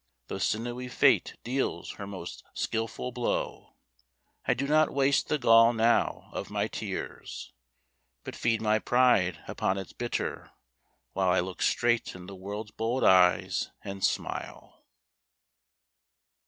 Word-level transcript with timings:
Though 0.29 0.39
sinewy 0.39 0.87
Fate 0.87 1.37
deals 1.43 1.91
her 1.91 2.07
most 2.07 2.43
skillful 2.55 3.11
blow, 3.11 3.75
I 4.47 4.55
do 4.55 4.67
not 4.67 4.89
waste 4.91 5.27
the 5.29 5.37
gall 5.37 5.73
now 5.73 6.31
of 6.33 6.49
my 6.49 6.67
tears, 6.67 7.53
But 8.23 8.35
feed 8.35 8.63
my 8.63 8.79
pride 8.79 9.43
upon 9.47 9.77
its 9.77 9.93
bitter, 9.93 10.49
while 11.13 11.29
I 11.29 11.39
look 11.39 11.61
straight 11.61 12.15
in 12.15 12.25
the 12.25 12.33
world's 12.33 12.71
bold 12.71 13.03
eyes, 13.03 13.69
and 13.83 14.03
smile. 14.03 14.83